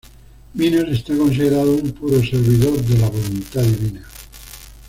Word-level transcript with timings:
Minos 0.55 0.89
está 0.89 1.15
considerado 1.15 1.75
un 1.75 1.91
puro 1.91 2.21
servidor 2.25 2.81
de 2.85 2.97
la 2.97 3.07
voluntad 3.07 3.61
divina. 3.61 4.03